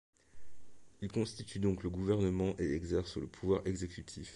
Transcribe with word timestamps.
Il 1.03 1.11
constitue 1.11 1.59
donc 1.59 1.83
le 1.83 1.91
gouvernement 1.91 2.55
et 2.57 2.73
exerce 2.73 3.17
le 3.17 3.27
pouvoir 3.27 3.61
exécutif. 3.67 4.29